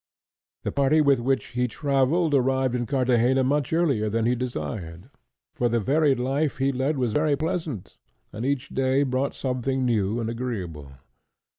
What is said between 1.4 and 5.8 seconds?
he travelled arrived at Carthagena much earlier than he desired, for the